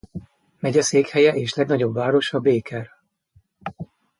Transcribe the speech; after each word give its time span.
Megyeszékhelye 0.59 1.35
és 1.35 1.53
legnagyobb 1.55 1.93
városa 1.93 2.39
Baker. 2.39 2.87